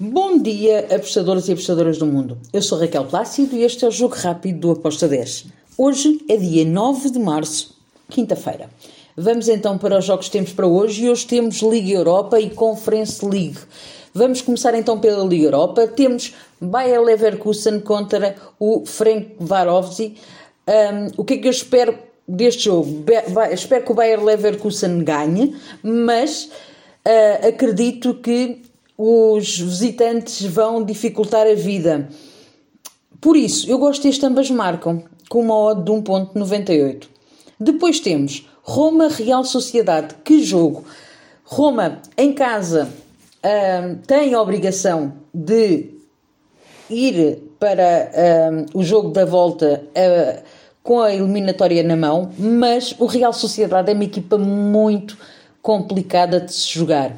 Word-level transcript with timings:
Bom 0.00 0.38
dia, 0.38 0.86
apostadores 0.94 1.48
e 1.48 1.52
apostadoras 1.52 1.98
do 1.98 2.06
mundo. 2.06 2.38
Eu 2.52 2.62
sou 2.62 2.78
Raquel 2.78 3.04
Plácido 3.06 3.56
e 3.56 3.64
este 3.64 3.84
é 3.84 3.88
o 3.88 3.90
Jogo 3.90 4.14
Rápido 4.14 4.60
do 4.60 4.70
Aposta 4.70 5.08
10. 5.08 5.46
Hoje 5.76 6.24
é 6.28 6.36
dia 6.36 6.64
9 6.64 7.10
de 7.10 7.18
março, 7.18 7.76
quinta-feira. 8.08 8.70
Vamos 9.16 9.48
então 9.48 9.76
para 9.76 9.98
os 9.98 10.04
jogos 10.04 10.26
que 10.26 10.30
temos 10.30 10.52
para 10.52 10.68
hoje 10.68 11.04
e 11.04 11.10
hoje 11.10 11.26
temos 11.26 11.56
Liga 11.62 11.90
Europa 11.90 12.38
e 12.38 12.48
Conference 12.48 13.26
League. 13.26 13.58
Vamos 14.14 14.40
começar 14.40 14.72
então 14.76 15.00
pela 15.00 15.24
Liga 15.24 15.46
Europa. 15.46 15.88
Temos 15.88 16.32
Bayer 16.60 17.02
Leverkusen 17.02 17.80
contra 17.80 18.36
o 18.56 18.86
Frank 18.86 19.32
Varovzi. 19.40 20.14
Um, 20.68 21.10
o 21.16 21.24
que 21.24 21.34
é 21.34 21.38
que 21.38 21.48
eu 21.48 21.52
espero 21.52 21.98
deste 22.28 22.66
jogo? 22.66 23.02
Be 23.02 23.14
espero 23.52 23.84
que 23.84 23.90
o 23.90 23.94
Bayer 23.96 24.22
Leverkusen 24.22 25.02
ganhe, 25.02 25.56
mas 25.82 26.44
uh, 27.04 27.48
acredito 27.48 28.14
que 28.14 28.67
os 28.98 29.60
visitantes 29.60 30.44
vão 30.44 30.84
dificultar 30.84 31.46
a 31.46 31.54
vida. 31.54 32.08
Por 33.20 33.36
isso, 33.36 33.70
eu 33.70 33.78
gosto 33.78 34.02
deste 34.02 34.26
ambas 34.26 34.50
marcam, 34.50 35.04
com 35.28 35.40
uma 35.40 35.56
odd 35.56 35.84
de 35.84 35.92
1.98. 35.92 37.04
Depois 37.60 38.00
temos 38.00 38.48
Roma 38.62 39.08
Real 39.08 39.44
Sociedade. 39.44 40.16
Que 40.24 40.42
jogo! 40.42 40.84
Roma, 41.44 42.02
em 42.16 42.32
casa, 42.32 42.92
tem 44.06 44.34
a 44.34 44.42
obrigação 44.42 45.14
de 45.32 45.90
ir 46.90 47.38
para 47.58 48.10
o 48.74 48.82
jogo 48.82 49.10
da 49.10 49.24
volta 49.24 49.82
uh, 49.84 50.42
com 50.82 51.00
a 51.00 51.14
eliminatória 51.14 51.82
na 51.82 51.96
mão, 51.96 52.30
mas 52.38 52.94
o 52.98 53.06
Real 53.06 53.32
Sociedade 53.32 53.90
é 53.90 53.94
uma 53.94 54.04
equipa 54.04 54.38
muito 54.38 55.18
complicada 55.60 56.40
de 56.40 56.52
se 56.52 56.68
jogar. 56.72 57.16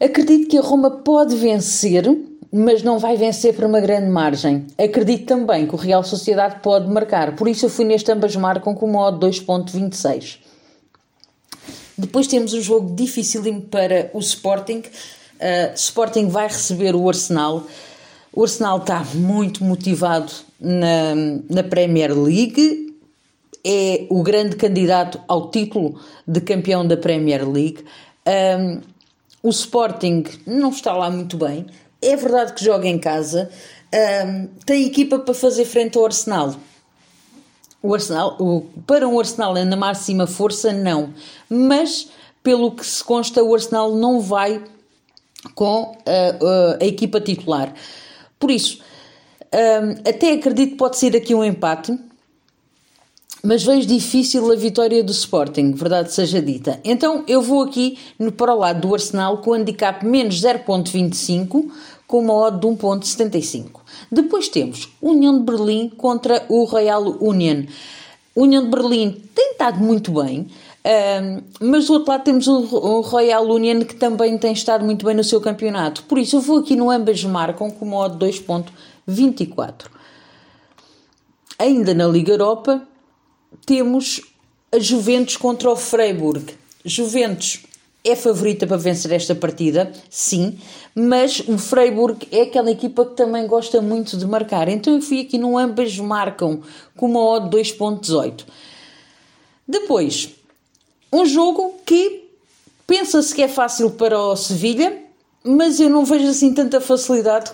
Acredito 0.00 0.48
que 0.48 0.56
a 0.56 0.60
Roma 0.60 0.90
pode 0.90 1.34
vencer, 1.34 2.04
mas 2.52 2.82
não 2.82 2.98
vai 2.98 3.16
vencer 3.16 3.54
por 3.54 3.64
uma 3.64 3.80
grande 3.80 4.08
margem. 4.08 4.66
Acredito 4.78 5.26
também 5.26 5.66
que 5.66 5.74
o 5.74 5.78
Real 5.78 6.04
Sociedade 6.04 6.60
pode 6.62 6.88
marcar, 6.88 7.34
por 7.34 7.48
isso 7.48 7.66
eu 7.66 7.70
fui 7.70 7.84
neste 7.84 8.10
ambas 8.12 8.34
marcam 8.36 8.74
com 8.74 8.86
uma 8.86 9.08
odd 9.08 9.26
2.26. 9.26 10.38
Depois 11.98 12.28
temos 12.28 12.54
um 12.54 12.60
jogo 12.60 12.94
dificílimo 12.94 13.62
para 13.62 14.08
o 14.14 14.20
Sporting. 14.20 14.78
Uh, 14.78 15.74
Sporting 15.74 16.28
vai 16.28 16.46
receber 16.46 16.94
o 16.94 17.08
Arsenal. 17.08 17.66
O 18.32 18.42
Arsenal 18.42 18.78
está 18.78 19.04
muito 19.14 19.64
motivado 19.64 20.32
na, 20.60 21.14
na 21.50 21.64
Premier 21.64 22.16
League. 22.16 22.94
É 23.64 24.06
o 24.08 24.22
grande 24.22 24.54
candidato 24.54 25.20
ao 25.26 25.50
título 25.50 26.00
de 26.24 26.40
campeão 26.40 26.86
da 26.86 26.96
Premier 26.96 27.48
League. 27.50 27.84
Um, 28.24 28.80
o 29.42 29.50
Sporting 29.50 30.24
não 30.46 30.70
está 30.70 30.92
lá 30.92 31.10
muito 31.10 31.36
bem. 31.36 31.66
É 32.00 32.16
verdade 32.16 32.52
que 32.52 32.64
joga 32.64 32.86
em 32.86 32.98
casa. 32.98 33.50
Um, 34.26 34.48
tem 34.64 34.86
equipa 34.86 35.18
para 35.18 35.34
fazer 35.34 35.64
frente 35.64 35.96
ao 35.96 36.04
Arsenal. 36.04 36.54
O 37.82 37.94
Arsenal, 37.94 38.36
o, 38.40 38.62
para 38.86 39.08
um 39.08 39.18
Arsenal 39.18 39.54
na 39.54 39.76
máxima 39.76 40.26
força, 40.26 40.72
não. 40.72 41.14
Mas, 41.48 42.08
pelo 42.42 42.72
que 42.72 42.84
se 42.84 43.02
consta, 43.02 43.42
o 43.42 43.54
Arsenal 43.54 43.94
não 43.94 44.20
vai 44.20 44.62
com 45.54 45.96
a, 46.04 46.80
a, 46.80 46.82
a 46.82 46.86
equipa 46.86 47.20
titular. 47.20 47.72
Por 48.38 48.50
isso, 48.50 48.80
um, 49.52 50.08
até 50.08 50.32
acredito 50.32 50.72
que 50.72 50.76
pode 50.76 50.98
ser 50.98 51.16
aqui 51.16 51.34
um 51.34 51.44
empate 51.44 51.96
mas 53.42 53.62
vejo 53.62 53.86
difícil 53.86 54.50
a 54.50 54.56
vitória 54.56 55.02
do 55.02 55.12
Sporting, 55.12 55.72
verdade 55.72 56.12
seja 56.12 56.42
dita. 56.42 56.80
Então 56.84 57.24
eu 57.28 57.40
vou 57.40 57.62
aqui 57.62 57.98
no, 58.18 58.32
para 58.32 58.54
o 58.54 58.58
lado 58.58 58.80
do 58.80 58.94
Arsenal 58.94 59.38
com 59.38 59.50
o 59.50 59.54
handicap 59.54 60.04
menos 60.04 60.40
0.25 60.40 61.70
com 62.06 62.20
uma 62.20 62.34
odd 62.34 62.58
de 62.58 62.66
1.75. 62.66 63.80
Depois 64.10 64.48
temos 64.48 64.88
União 65.00 65.38
de 65.38 65.44
Berlim 65.44 65.90
contra 65.90 66.44
o 66.48 66.64
Royal 66.64 67.16
Union. 67.20 67.64
União 68.34 68.64
de 68.64 68.70
Berlim 68.70 69.22
tem 69.34 69.52
estado 69.52 69.78
muito 69.78 70.12
bem, 70.12 70.48
mas 71.60 71.86
do 71.86 71.94
outro 71.94 72.10
lado 72.10 72.24
temos 72.24 72.46
o, 72.46 73.00
Royal 73.02 73.44
Union 73.44 73.80
que 73.80 73.94
também 73.94 74.38
tem 74.38 74.52
estado 74.52 74.84
muito 74.84 75.04
bem 75.04 75.14
no 75.14 75.24
seu 75.24 75.40
campeonato. 75.40 76.02
Por 76.04 76.18
isso 76.18 76.36
eu 76.36 76.40
vou 76.40 76.58
aqui 76.58 76.74
no 76.74 76.90
ambas 76.90 77.22
marcam 77.24 77.70
com 77.70 77.84
uma 77.84 77.98
odd 77.98 78.24
2.24. 78.24 79.86
Ainda 81.58 81.92
na 81.92 82.06
Liga 82.06 82.32
Europa, 82.32 82.86
temos 83.64 84.20
a 84.72 84.78
Juventus 84.78 85.36
contra 85.36 85.70
o 85.70 85.76
Freiburg. 85.76 86.54
Juventus 86.84 87.60
é 88.04 88.14
favorita 88.14 88.66
para 88.66 88.76
vencer 88.76 89.12
esta 89.12 89.34
partida, 89.34 89.92
sim, 90.08 90.58
mas 90.94 91.40
o 91.40 91.58
Freiburg 91.58 92.26
é 92.30 92.42
aquela 92.42 92.70
equipa 92.70 93.04
que 93.04 93.14
também 93.14 93.46
gosta 93.46 93.82
muito 93.82 94.16
de 94.16 94.26
marcar. 94.26 94.68
Então 94.68 94.94
eu 94.94 95.02
fui 95.02 95.20
aqui 95.20 95.36
no 95.36 95.58
ambas 95.58 95.98
marcam 95.98 96.62
com 96.96 97.06
uma 97.06 97.20
odd 97.20 97.54
2.18. 97.56 98.44
Depois, 99.66 100.30
um 101.12 101.26
jogo 101.26 101.74
que 101.84 102.24
pensa-se 102.86 103.34
que 103.34 103.42
é 103.42 103.48
fácil 103.48 103.90
para 103.90 104.18
o 104.18 104.34
Sevilha, 104.36 105.02
mas 105.44 105.78
eu 105.80 105.90
não 105.90 106.04
vejo 106.04 106.28
assim 106.28 106.54
tanta 106.54 106.80
facilidade 106.80 107.52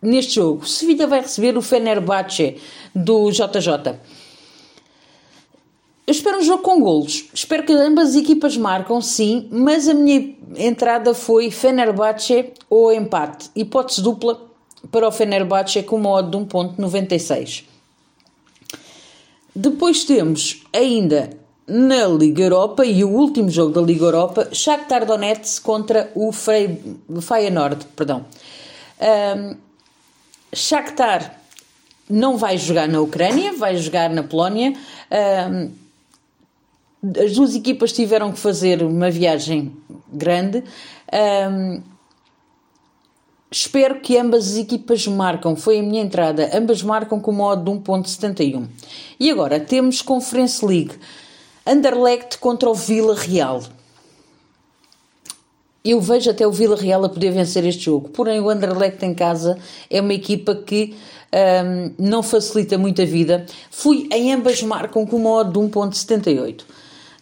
neste 0.00 0.34
jogo. 0.36 0.66
Sevilha 0.66 1.06
vai 1.06 1.20
receber 1.20 1.56
o 1.56 1.62
Fenerbahçe 1.62 2.56
do 2.94 3.30
JJ. 3.30 3.98
Eu 6.12 6.14
espero 6.14 6.40
um 6.40 6.42
jogo 6.42 6.62
com 6.62 6.78
golos. 6.78 7.24
Espero 7.32 7.62
que 7.62 7.72
ambas 7.72 8.10
as 8.10 8.16
equipas 8.16 8.54
marcam, 8.54 9.00
sim, 9.00 9.48
mas 9.50 9.88
a 9.88 9.94
minha 9.94 10.36
entrada 10.56 11.14
foi 11.14 11.50
Fenerbahçe 11.50 12.52
ou 12.68 12.92
empate. 12.92 13.48
Hipótese 13.56 14.02
dupla 14.02 14.38
para 14.90 15.08
o 15.08 15.10
Fenerbahçe 15.10 15.82
com 15.82 15.96
uma 15.96 16.10
odd 16.10 16.30
de 16.30 16.36
1.96. 16.36 17.64
Depois 19.56 20.04
temos 20.04 20.62
ainda 20.70 21.30
na 21.66 22.06
Liga 22.08 22.42
Europa 22.42 22.84
e 22.84 23.02
o 23.02 23.08
último 23.08 23.48
jogo 23.48 23.72
da 23.72 23.80
Liga 23.80 24.04
Europa, 24.04 24.50
Shakhtar 24.52 25.06
Donetsk 25.06 25.62
contra 25.62 26.12
o 26.14 26.30
Feyenoord, 26.30 27.86
perdão. 27.96 28.26
Um, 29.00 29.56
Shakhtar 30.52 31.40
não 32.06 32.36
vai 32.36 32.58
jogar 32.58 32.86
na 32.86 33.00
Ucrânia, 33.00 33.54
vai 33.54 33.78
jogar 33.78 34.10
na 34.10 34.22
Polónia. 34.22 34.74
Um, 35.50 35.81
as 37.02 37.32
duas 37.34 37.54
equipas 37.54 37.92
tiveram 37.92 38.30
que 38.30 38.38
fazer 38.38 38.82
uma 38.82 39.10
viagem 39.10 39.76
grande. 40.12 40.62
Um, 41.50 41.82
espero 43.50 44.00
que 44.00 44.16
ambas 44.16 44.52
as 44.52 44.56
equipas 44.56 45.06
marcam. 45.08 45.56
Foi 45.56 45.80
a 45.80 45.82
minha 45.82 46.00
entrada. 46.00 46.50
Ambas 46.56 46.80
marcam 46.82 47.18
com 47.18 47.32
modo 47.32 47.64
de 47.64 47.78
1.71. 47.78 48.68
E 49.18 49.30
agora 49.30 49.58
temos 49.58 50.00
Conference 50.00 50.64
League. 50.64 50.92
Anderlecht 51.66 52.38
contra 52.38 52.70
o 52.70 52.74
Vila 52.74 53.16
Real. 53.16 53.62
Eu 55.84 56.00
vejo 56.00 56.30
até 56.30 56.46
o 56.46 56.52
Vila 56.52 56.76
Real 56.76 57.04
a 57.04 57.08
poder 57.08 57.32
vencer 57.32 57.64
este 57.64 57.86
jogo. 57.86 58.10
Porém, 58.10 58.40
o 58.40 58.48
Anderlecht 58.48 59.04
em 59.04 59.12
casa 59.12 59.58
é 59.90 60.00
uma 60.00 60.14
equipa 60.14 60.54
que 60.54 60.94
um, 61.32 61.94
não 61.98 62.22
facilita 62.22 62.78
muito 62.78 63.02
a 63.02 63.04
vida. 63.04 63.44
Fui 63.72 64.08
em 64.12 64.32
ambas 64.32 64.62
marcam 64.62 65.04
com 65.04 65.18
modo 65.18 65.52
de 65.52 65.72
1.78. 65.72 66.62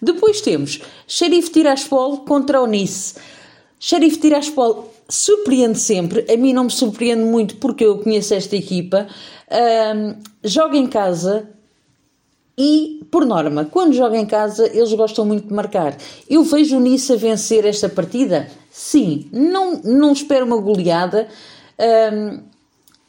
Depois 0.00 0.40
temos 0.40 0.80
Sheriff 1.06 1.50
Tiraspol 1.50 2.18
contra 2.18 2.60
o 2.60 2.66
Nice. 2.66 3.14
Sheriff 3.78 4.18
Tiraspol 4.18 4.92
surpreende 5.08 5.78
sempre, 5.78 6.24
a 6.32 6.36
mim 6.36 6.52
não 6.52 6.64
me 6.64 6.70
surpreende 6.70 7.24
muito 7.24 7.56
porque 7.56 7.84
eu 7.84 7.98
conheço 7.98 8.34
esta 8.34 8.56
equipa. 8.56 9.08
Um, 9.50 10.14
joga 10.44 10.76
em 10.76 10.86
casa 10.86 11.48
e, 12.56 13.06
por 13.10 13.24
norma, 13.24 13.64
quando 13.64 13.94
joga 13.94 14.18
em 14.18 14.26
casa, 14.26 14.66
eles 14.66 14.92
gostam 14.92 15.24
muito 15.24 15.48
de 15.48 15.54
marcar. 15.54 15.96
Eu 16.28 16.44
vejo 16.44 16.76
o 16.76 16.80
Nice 16.80 17.12
a 17.12 17.16
vencer 17.16 17.64
esta 17.64 17.88
partida? 17.88 18.48
Sim, 18.70 19.28
não, 19.32 19.80
não 19.82 20.12
espero 20.12 20.44
uma 20.44 20.58
goleada. 20.58 21.26
Um, 22.12 22.49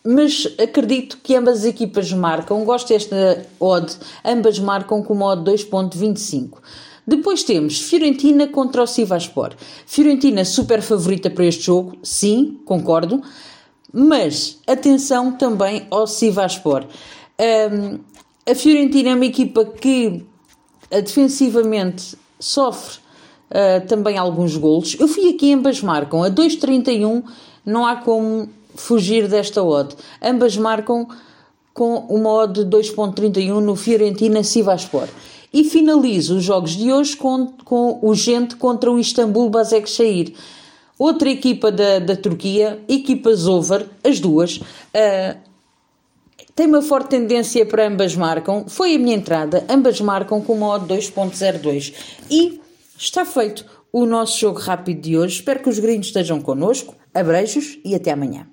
mas 0.04 0.48
acredito 0.58 1.20
que 1.22 1.36
ambas 1.36 1.60
as 1.60 1.66
equipas 1.66 2.12
marcam. 2.12 2.64
Gosto 2.64 2.90
desta 2.90 3.46
odd, 3.60 3.94
ambas 4.26 4.60
marcam 4.60 5.04
com 5.04 5.14
uma 5.14 5.28
odd 5.28 5.52
2.25. 5.52 6.58
Depois 7.06 7.44
temos 7.44 7.82
Fiorentina 7.82 8.48
contra 8.48 8.84
o 8.84 8.88
Sivaspor. 8.88 9.54
Fiorentina 9.86 10.46
super 10.46 10.82
favorita 10.82 11.30
para 11.30 11.46
este 11.46 11.64
jogo, 11.64 11.98
sim, 12.04 12.60
concordo, 12.66 13.22
mas 13.92 14.60
atenção 14.68 15.32
também 15.32 15.88
ao 15.90 16.08
Sivaspor. 16.08 16.86
Um, 17.40 18.00
a 18.50 18.56
Fiorentina 18.56 19.10
é 19.10 19.16
uma 19.16 19.26
equipa 19.26 19.66
que 19.66 20.24
uh, 20.92 21.02
defensivamente 21.02 22.16
sofre 22.40 23.00
uh, 23.50 23.86
também 23.88 24.18
alguns 24.18 24.56
golos. 24.56 24.96
Eu 25.00 25.08
fui 25.08 25.30
aqui, 25.30 25.54
ambas 25.54 25.82
marcam 25.82 26.24
a 26.24 26.30
2.31, 26.30 27.24
não 27.66 27.86
há 27.86 27.98
como 27.98 28.48
fugir 28.76 29.28
desta 29.28 29.64
odd. 29.64 29.96
Ambas 30.22 30.58
marcam 30.58 31.08
com 31.74 32.00
uma 32.10 32.30
odd 32.30 32.64
de 32.64 32.78
2.31 32.78 33.60
no 33.60 33.76
Fiorentina 33.76 34.44
Sivaspor. 34.44 35.08
E 35.54 35.64
finalizo 35.64 36.38
os 36.38 36.44
jogos 36.44 36.72
de 36.72 36.92
hoje 36.92 37.16
com, 37.16 37.48
com 37.66 38.00
o 38.02 38.16
Gente 38.16 38.56
contra 38.56 38.92
o 38.92 39.00
Istambul 39.00 39.50
Basaksehir. 39.50 40.34
outra 40.98 41.30
equipa 41.30 41.72
da, 41.72 42.00
da 42.00 42.16
Turquia, 42.16 42.80
equipas 42.88 43.48
over, 43.48 43.86
as 44.04 44.20
duas. 44.20 44.58
Uh, 44.58 45.38
tem 46.56 46.68
uma 46.68 46.82
forte 46.82 47.10
tendência 47.10 47.66
para 47.66 47.88
ambas 47.88 48.16
marcam. 48.16 48.66
Foi 48.68 48.96
a 48.96 49.00
minha 49.00 49.16
entrada, 49.16 49.66
ambas 49.70 50.00
marcam 50.00 50.42
com 50.42 50.54
uma 50.54 50.68
odd 50.68 50.94
2.02. 50.94 51.94
E 52.30 52.62
está 52.98 53.26
feito 53.26 53.66
o 53.92 54.06
nosso 54.06 54.40
jogo 54.40 54.60
rápido 54.60 55.02
de 55.02 55.18
hoje. 55.18 55.36
Espero 55.36 55.62
que 55.62 55.70
os 55.70 55.80
gringos 55.80 56.08
estejam 56.08 56.40
connosco. 56.40 56.96
Abreijos 57.14 57.78
e 57.84 57.94
até 57.94 58.12
amanhã. 58.12 58.48